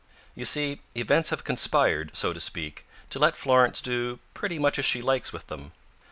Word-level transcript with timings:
You 0.33 0.45
see, 0.45 0.81
events 0.95 1.29
have 1.29 1.43
conspired, 1.43 2.17
so 2.17 2.33
to 2.33 2.39
speak, 2.39 2.87
to 3.11 3.19
let 3.19 3.35
Florence 3.35 3.81
do 3.81 4.17
pretty 4.33 4.57
much 4.57 4.79
as 4.79 4.85
she 4.85 4.99
likes 4.99 5.31
with 5.31 5.45
them. 5.45 5.73